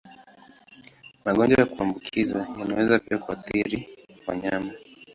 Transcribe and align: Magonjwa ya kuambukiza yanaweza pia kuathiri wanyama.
Magonjwa 1.25 1.59
ya 1.59 1.65
kuambukiza 1.65 2.39
yanaweza 2.59 2.99
pia 2.99 3.17
kuathiri 3.17 3.79
wanyama. 4.27 4.71